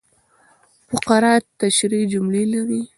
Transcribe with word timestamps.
فقره 0.91 1.33
تشریحي 1.59 2.05
جملې 2.13 2.43
لري. 2.53 2.81